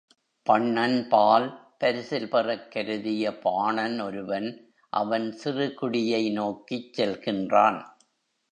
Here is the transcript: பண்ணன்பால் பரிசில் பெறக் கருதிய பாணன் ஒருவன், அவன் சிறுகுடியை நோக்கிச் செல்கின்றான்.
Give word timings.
பண்ணன்பால் 0.49 1.45
பரிசில் 1.77 2.29
பெறக் 2.29 2.71
கருதிய 2.71 3.37
பாணன் 3.39 3.99
ஒருவன், 3.99 4.49
அவன் 4.93 5.27
சிறுகுடியை 5.43 6.31
நோக்கிச் 6.31 6.91
செல்கின்றான். 6.97 7.79